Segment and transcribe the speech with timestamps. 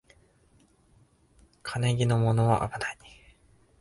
[1.61, 2.97] 金気のものはあぶない